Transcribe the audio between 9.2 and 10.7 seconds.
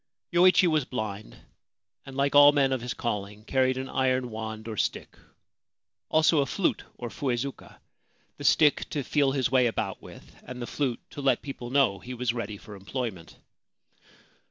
his way about with, and the